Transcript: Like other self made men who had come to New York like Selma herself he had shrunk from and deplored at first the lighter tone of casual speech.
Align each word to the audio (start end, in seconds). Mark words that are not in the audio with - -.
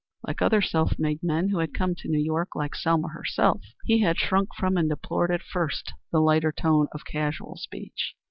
Like 0.25 0.41
other 0.41 0.63
self 0.63 0.97
made 0.97 1.21
men 1.21 1.49
who 1.49 1.59
had 1.59 1.75
come 1.75 1.93
to 1.93 2.07
New 2.07 2.17
York 2.17 2.55
like 2.55 2.73
Selma 2.73 3.09
herself 3.09 3.61
he 3.85 3.99
had 4.01 4.17
shrunk 4.17 4.49
from 4.57 4.75
and 4.75 4.89
deplored 4.89 5.29
at 5.29 5.43
first 5.43 5.93
the 6.11 6.19
lighter 6.19 6.51
tone 6.51 6.87
of 6.91 7.05
casual 7.05 7.55
speech. 7.57 8.15